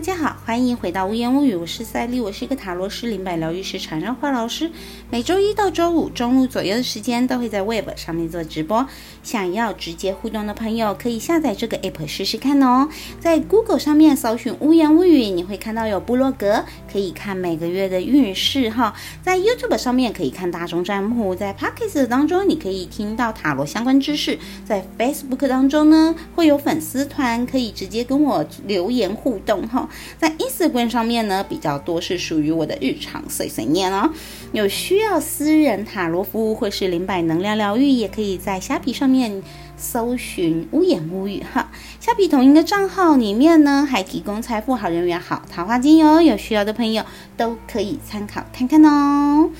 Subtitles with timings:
[0.00, 4.70] 大家好，欢迎回到无言无语，我是赛丽，我是一个塔罗师、灵摆疗愈师、缠绕画老师。
[5.10, 8.86] 每周一到周五中午左右的时间，都会在 Web 上面做直播。
[9.22, 12.88] 想要直接互动的朋友，可以下载这个 App 试试看哦。
[13.20, 18.94] 在 Google 上面搜寻无言无语，你会看到有部落格，可以看每个月的运势哈。
[19.22, 24.38] 在 YouTube 上面可以看大众占卜，在 Podcast 当中你可以听到塔罗相关知识。
[24.64, 29.86] 在 Facebook 当中呢，会有粉丝团，可以直接跟我留言互动哈。
[30.18, 34.10] 在 Instagram 上面呢，比较多是属于我的日常碎碎念哦。
[34.52, 39.42] 有需要私人塔罗服务或是灵摆能量疗愈，也可以在虾皮上面
[39.76, 41.70] 搜寻“无言无语”哈。
[42.00, 47.04] 虾皮同一个账号里面呢，还提供财富好人缘好桃花精油，有需要的朋友
[47.36, 49.50] 都可以参考看看哦。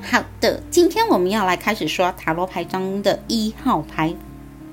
[0.00, 4.14] 好的，今天我们要来开始说塔罗牌中的一号牌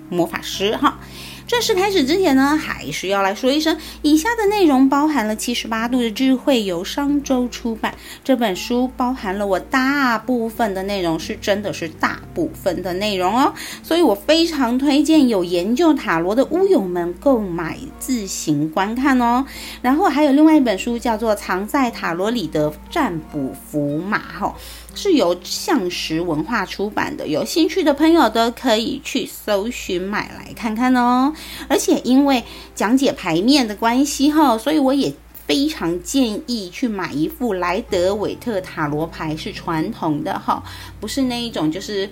[0.09, 0.99] 魔法师哈。
[1.49, 7.95] 正式开始之前呢，还是要来说一声，以下的内容包含了七十八度的智慧，由商周出版。
[8.23, 19.43] 这本书包含了我大部分的内容，是真的是大部分的内容哦，所以我非常推荐有研究塔罗的乌友们购买自行观看哦。
[19.81, 24.53] 然后还有另外一本书叫做《藏在塔罗里的占卜符码》哈。
[24.95, 31.31] 是由向实文化出版的，有兴趣的朋友都可以去搜寻买来看看哦。
[31.67, 32.43] 而且因为
[32.75, 35.13] 讲解牌面的关系哈，所以我也
[35.47, 40.63] 非常建议去买一副莱德韦特塔罗牌，是传统的哈，
[40.99, 42.09] 不是那一种，就是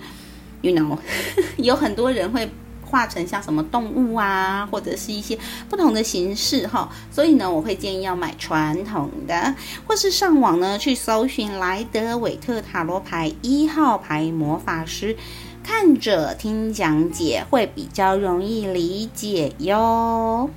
[0.62, 0.98] ，you know，
[1.58, 2.48] 有很多人会。
[2.90, 9.54] 画成像什么动物啊，或者是一些不同的形式哈，所以呢，我会建议要买传统的，
[9.86, 15.14] 或是上网呢去搜寻莱德韦特塔罗牌一号牌魔法师，
[15.70, 20.48] 看着听讲解会比较容易理解哟。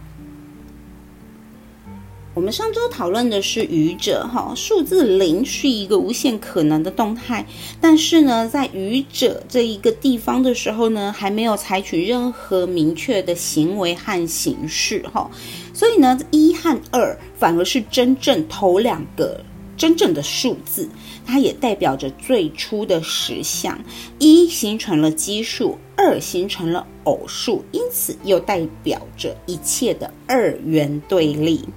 [2.33, 7.45] 我们上周讨论的是愚者哈，数字零是一个无限可能的动态，
[7.81, 15.29] 但是呢，在愚者这一个地方的时候呢，还没有采取任何明确的行为和形式哈，
[15.73, 19.43] 所以呢，一和二反而是真正头两个
[19.81, 20.87] 真正的数字，
[21.25, 23.83] 它也代表着最初的实相，
[24.19, 31.67] 一形成了奇数，二形成了偶数，因此又代表着一切的二元对立。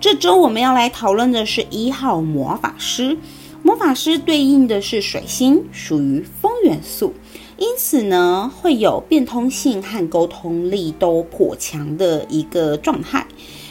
[0.00, 3.18] 这周我们要来讨论的是一号魔法师。
[3.62, 7.12] 魔法师对应的是水星，属于风元素，
[7.58, 13.26] 因此呢会有变通性和沟通力都颇强的一个状态。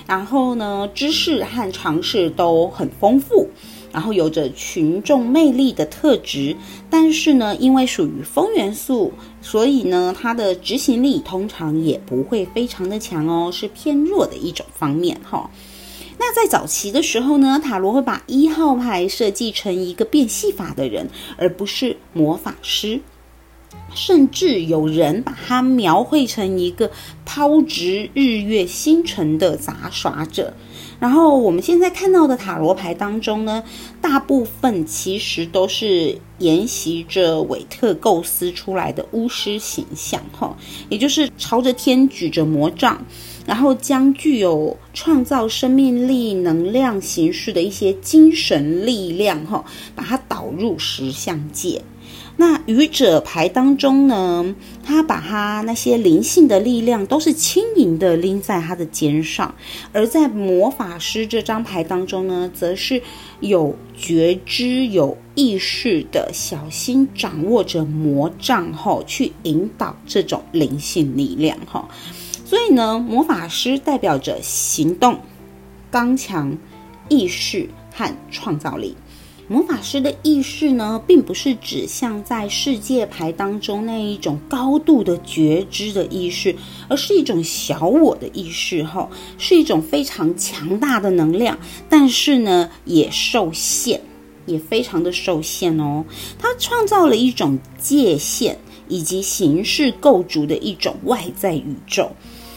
[0.08, 3.50] 然后呢，知识和常识都很丰富，
[3.92, 6.56] 然后有着群众魅力的特质。
[6.90, 15.50] 但是呢，因为属于风元素，所以呢，它的执行力通常也不会非常的强哦，是偏弱的一种方面哈。
[16.20, 23.02] 那在早期的时候呢，塔罗会把一号牌设计成一个变戏法的人，而不是魔法师，
[23.94, 26.90] 甚至有人把它描绘成一个
[27.26, 30.54] 抛掷日月星辰的杂耍者。
[31.00, 33.62] 然后我们现在看到的塔罗牌当中呢，
[34.00, 40.56] 大部分其实都是沿袭着韦特构思出来的巫师形象，哈，
[40.88, 43.06] 也就是朝着天举着魔杖。
[43.46, 51.82] 然后将具有创造生命力、能量形式的一些精神力量，哈，把它导入石像界。
[52.36, 59.54] 那愚者牌当中呢，他把他那些灵性的力量都是轻盈的拎在他的肩上；
[59.92, 63.02] 而在魔法师这张牌当中呢，则是
[63.40, 71.88] 有觉知、有意识的小心掌握着魔杖，后，去引导这种灵性力量，哈。
[72.46, 75.20] 所以呢，魔法师代表着行动、
[75.92, 76.58] 刚强、
[77.10, 78.96] 意识和创造力。
[79.54, 86.56] 魔法师的意识呢，并不是指像在世界牌当中那一种高度的觉知的意识，
[86.88, 89.08] 而是一种小我的意识，哈，
[89.38, 91.56] 是一种非常强大的能量，
[91.88, 94.02] 但是呢，也受限，
[94.48, 96.04] 也非常的受限哦。
[96.40, 98.58] 它创造了一种界限
[98.88, 102.12] 以及形式构筑的一种外在宇宙。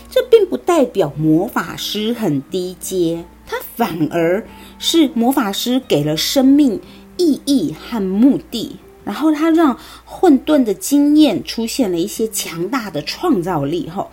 [0.08, 4.46] 这并不代表魔法师很低阶，他反而
[4.78, 6.80] 是魔法师给了生命
[7.16, 13.88] 意义和目的，然后他让混沌的经验出现了一些强大的创造力。
[13.88, 14.08] 哈，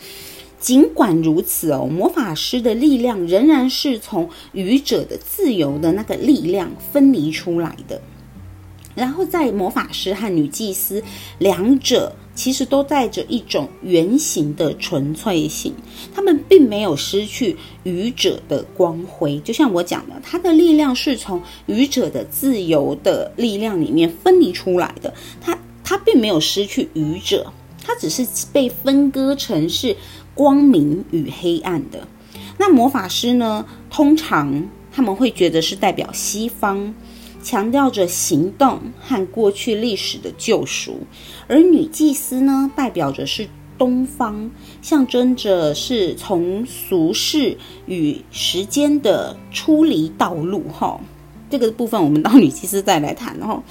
[0.59, 8.01] 尽管如此哦，魔法师的力量仍然是从愚者的自由的那个力量分离出来的。
[8.95, 11.03] 然后在魔法师和女祭司
[11.39, 15.73] 两者其实都带着一种圆形的纯粹性，
[16.13, 19.39] 他们并没有失去愚者的光辉。
[19.39, 27.53] 就像我讲的，他的力量是从愚者的自由的力量里面分离出来的，他他并没有失去愚者，
[27.83, 29.95] 他只是被分割成是
[30.33, 32.07] 光明与黑暗的。
[32.57, 33.65] 那魔法师呢？
[33.89, 36.93] 通常他们会觉得是代表西方。
[37.43, 41.01] 强调着行动和过去历史的救赎，
[41.47, 43.47] 而女祭司呢，代表着是
[43.77, 44.49] 东方，
[44.81, 50.63] 象征着是从俗世与时间的出离道路。
[50.73, 50.99] 哈，
[51.49, 53.37] 这个部分我们到女祭司再来谈。
[53.41, 53.61] 哈，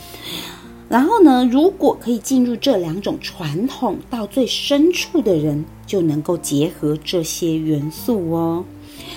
[0.90, 8.64] 然后呢，如果可以进入这两种传统到最深处的人，就能够结合这些元素哦。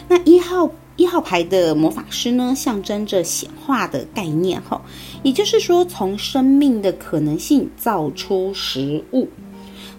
[0.07, 0.71] 那一号。
[0.97, 4.81] 一号牌的魔法师呢，象征着显化的概念，哈，
[5.23, 9.27] 也就是说，从生命的可能性造出食物。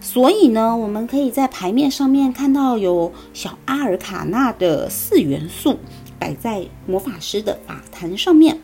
[0.00, 5.78] 所以呢，我们可以在牌面上面看到有小阿尔卡纳的四元素
[6.18, 8.58] 摆在魔法师的法坛上面，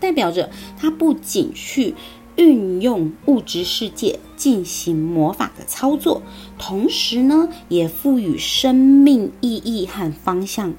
[0.00, 1.94] 代表着他不仅去
[2.36, 6.22] 运用物质世界进行魔法的操作，
[6.58, 10.74] 同时呢，也赋予生命意义和方向。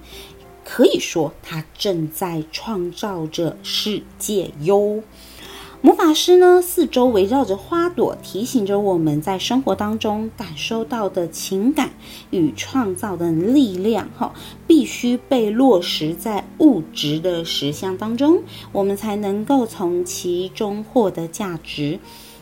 [0.71, 5.01] 可以说，他正在创造着世界哟。
[5.81, 11.89] 魔法师呢，四周围绕着花朵，提醒着我们在生活当中感受到的情感
[12.29, 14.31] 与创造的力量，哈，
[14.67, 21.99] 必须被落实在物质的实相当中，我们才能够从其中获得价值。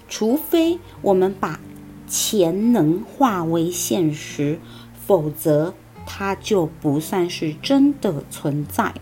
[0.09, 1.61] 除非我们把
[2.09, 4.59] 潜能化为现实，
[5.05, 5.73] 否则。
[6.07, 8.95] 它就不算是真的存在。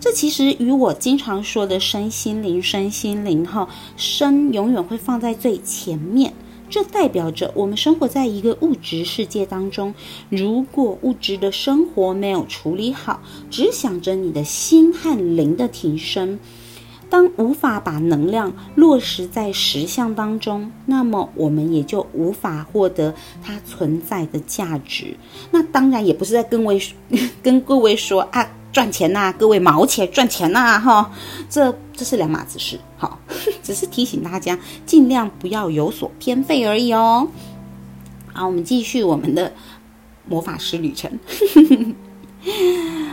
[0.00, 6.32] 这其实与我经常说的身心灵、身心灵哈，身永远会放在最前面。
[6.68, 9.94] 这代表着我们生活在一个物质世界当中，
[10.28, 16.38] 如果物质的生活没有处理好，只想着你的心和灵的提升。
[17.08, 25.16] 当无法把能量落实在实相当中，那么我们也就无法获得它存在的价值。
[25.50, 26.80] 那当然也不是在跟位
[27.42, 31.10] 跟各位说啊，赚钱呐，各位毛钱赚钱呐，哈，
[31.48, 32.78] 这这是两码子事。
[32.96, 33.18] 好，
[33.62, 37.28] 只是提醒大家尽量不要有所偏废而已哦。
[38.32, 39.52] 好，我们继续我们的
[40.28, 41.18] 魔法师旅程。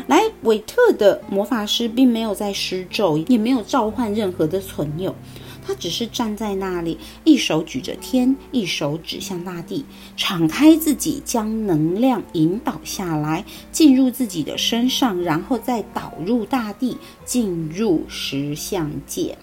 [0.07, 5.15] 来，韦特的魔法师并没有在施咒，也没有召唤任何的存有，
[5.65, 9.85] 他只是站在那里，一手举着天，一手指向大地，
[10.17, 19.37] 敞开自己，将能量引导下来，进入自己的身上，然后再导入大地，进入实相界。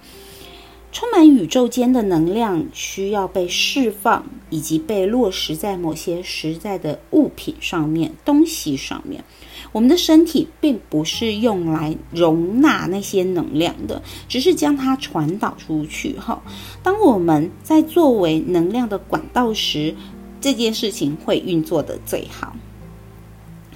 [0.93, 9.25] 充满宇宙间的能量需要被释放，以及被落实在某些实在的物品上面、东西上面。
[9.73, 16.19] 我们的身体并不是用来容纳那些能量的，只是将它传导出去。
[16.19, 16.43] 哈，
[16.83, 19.95] 当我们在作为能量的管道时，
[20.41, 22.57] 这件事情会运作的最好。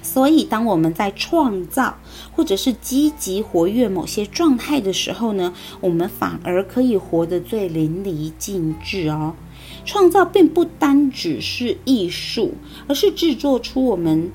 [0.01, 1.97] 所以，当我们在创造
[2.31, 5.51] 或者是积极活跃某些状态的时候呢，
[5.81, 9.33] 我们反而可以活得最淋漓尽致哦。
[9.83, 12.53] 创造并不单只是艺术，
[12.87, 14.31] 而是制作出我们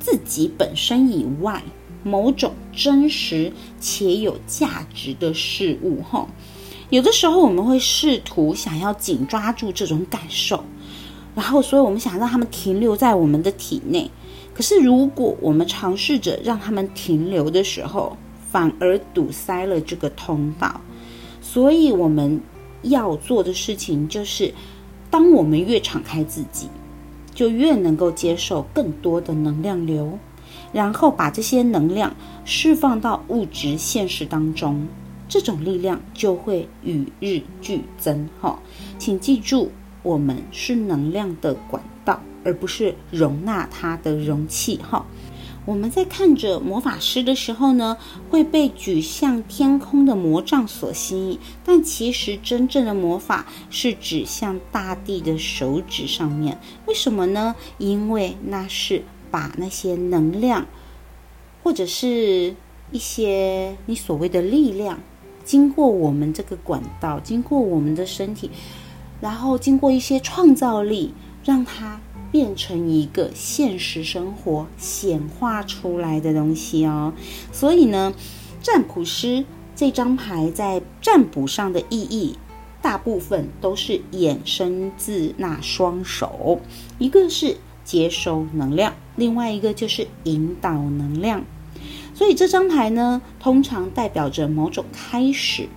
[0.00, 1.62] 自己本身以外
[2.02, 6.02] 某种真实且有价值的事物。
[6.02, 6.26] 哈，
[6.88, 10.64] 有的时候我们会试图想要紧抓住这种感受，
[11.34, 14.10] 然后，所以我们想让他们停留在我们的体内。
[14.52, 18.16] 可是，如果我们尝试着让他们停留的时候，
[18.50, 20.80] 反而堵塞了这个通道。
[21.40, 22.40] 所以，我们
[22.82, 24.52] 要做的事情就是，
[25.10, 26.68] 当我们越敞开自己，
[27.40, 30.18] 就越能够接受更多的能量流，
[30.74, 34.86] 然后把这些能量释放到物质现实当中，
[35.26, 38.28] 这种力量就会与日俱增。
[38.42, 38.58] 哈，
[38.98, 39.70] 请记住，
[40.02, 42.20] 我们是能量的管道。
[42.42, 45.04] 而不是容纳它的容器哈。
[45.70, 47.96] 我们在看着魔法师的时候呢，
[48.28, 56.58] 会被举向天空的魔杖所吸引，但其实真正的魔法是指向大地的手指上面。
[56.86, 57.54] 为什么呢？
[57.78, 60.66] 因为那是把那些能量，
[61.62, 62.56] 或者是
[62.90, 64.98] 一些你所谓的力量，
[65.44, 68.50] 经过我们这个管道，经过我们的身体，
[69.20, 72.00] 然后经过一些创造力，让它。
[72.30, 77.12] 变成一个现实生活显化出来的东西哦，
[77.52, 78.14] 所以呢，
[78.62, 79.44] 占卜师
[79.74, 82.36] 这张牌在占卜上的意义
[82.82, 86.60] 大部分都是衍生自那双手，
[86.98, 91.44] 一个是接收能量，另外一个就是引导能量。
[92.14, 95.68] 所以这张牌呢，通常代表着某种开始，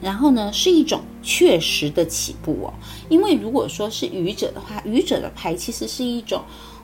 [0.00, 2.74] 然后呢是一种确实的起步哦。
[3.08, 6.42] 因为如果说是愚者的话，愚者的牌其实是一种。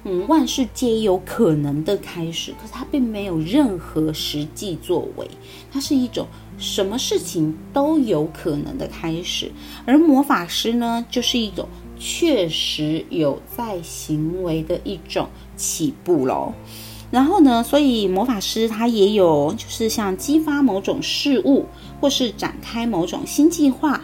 [0.09, 5.29] 嗯，万事皆有可能的开始，可是它并没有任何实际作为，
[5.73, 9.51] 它是一种什么事情都有可能的开始。
[9.85, 11.69] 而魔法师呢，就是一种
[11.99, 16.53] 确实有在行为的一种起步喽。
[17.11, 21.67] 然后呢，所以魔法师他也有就是像激发某种事物，
[22.01, 24.01] 或是展开某种新计划，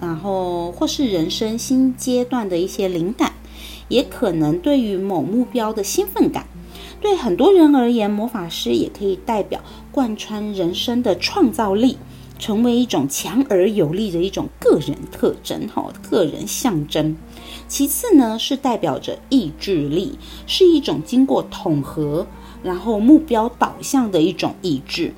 [0.00, 3.32] 然后或是人生新阶段的一些灵感。
[3.88, 6.48] 也可能对于某目标的兴奋感，
[7.00, 9.60] 对很多人而言，魔法师也可以代表
[9.92, 11.96] 贯穿人生的创造力，
[12.36, 17.16] 成为一种强而有力的一种个人特征，哈，个人象征。
[17.68, 22.26] 其次呢，是代表着意志力，是一种经过统合，
[22.62, 25.14] 然后目标导向的一种意志。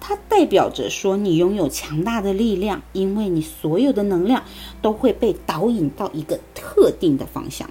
[0.00, 4.44] 它代表着说，你拥有强大的力量，因为你所有的能量
[4.80, 7.70] 都会被导引到一个特定的方向。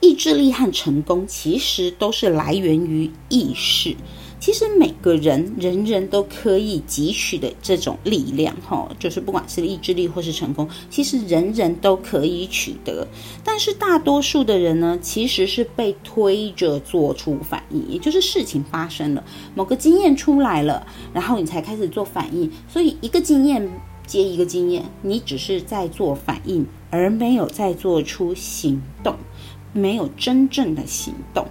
[0.00, 3.96] 意志力和成功其实都是来源于意识。
[4.44, 13.08] 其实每个人人人都可以汲取的这种力量，哈，就是不管是意志力或是成功，其实人人都可以取得。
[13.42, 19.24] 但是大多数的人呢，其实是被推着做出反应，也就是事情发生了，
[19.54, 22.52] 某个经验出来了，然后你才开始做反应。
[22.68, 23.66] 所以一个经验
[24.06, 29.16] 接一个经验，你只是在做反应，而没有在做出行动。
[29.76, 31.44] 没有真正的行动，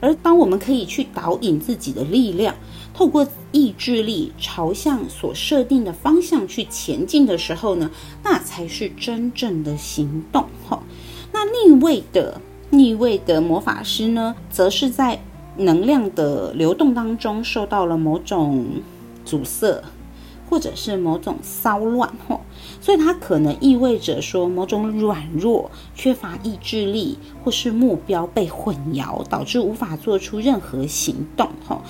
[0.00, 2.54] 而当我们可以去导引自己的力量，
[2.92, 7.90] 透过意志力朝向所设定的方向去前进的时候呢，
[8.22, 10.44] 那才是真正的行动。
[10.68, 10.82] 哈，
[11.32, 15.20] 那逆位的逆位的魔法师呢，则是在
[15.56, 18.66] 能量的流动当中受到了某种
[19.24, 19.82] 阻塞。
[20.48, 22.40] 或者是某种骚乱吼，
[22.80, 31.82] 所以它可能意味着说某种软弱、缺乏意志力，或是目标被混淆，导致无法做出任何行动吼。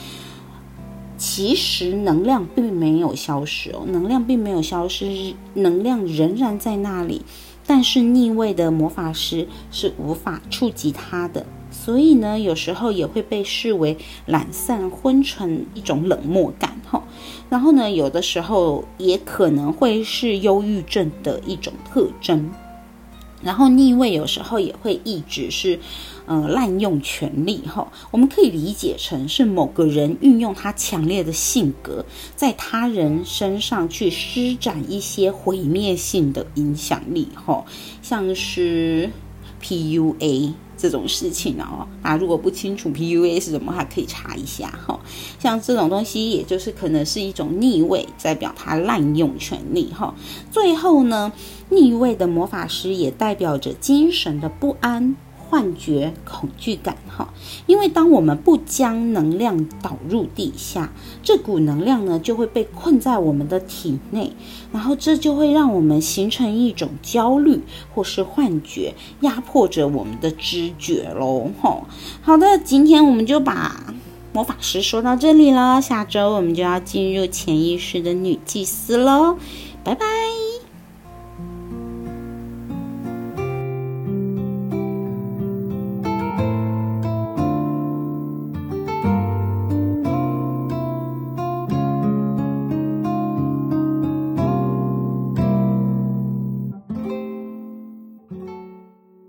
[1.18, 7.22] 其实能量并没有消失哦，能量并没有消失，能量仍然在那里，
[7.66, 11.46] 但是逆位的魔法师是无法触及它的。
[11.86, 17.00] 所以呢，有时候也会被视为懒散、昏沉一种冷漠感，哈。
[17.48, 22.50] 然后呢，有的时候也可能会是忧郁症的一种特征。
[23.40, 25.78] 然后逆位有时候也会一直是，
[26.26, 27.86] 呃，滥用权力，哈。
[28.10, 37.64] 我们可以理解成是某个人运用他强烈的性格，在他人身上去施展一些毁灭性的影响力，哈，
[38.02, 39.08] 像是
[39.62, 40.54] PUA。
[40.76, 45.00] 这种事情哦，啊，如果不清楚 PUA 是什么，还可以查一下哈。
[45.38, 50.14] 像这种东西，也就是可能是一种逆位，代表他滥用权力哈。
[50.50, 51.32] 最后呢，
[51.70, 55.16] 逆位的魔法师也代表着精神的不安。
[55.56, 57.32] 幻觉、恐惧感，哈，
[57.64, 64.30] 因为当我们不将能量导入地下，这股能量呢就会被困在我们的体内，
[64.70, 67.62] 然后这就会让我们形成一种焦虑
[67.94, 71.80] 或是幻觉，压迫着我们的知觉喽，哈。
[72.20, 73.94] 好的，今天我们就把
[74.34, 79.38] 魔法师说到这里了，下周我们就要进入潜意识的女祭司喽，
[79.82, 80.35] 拜拜。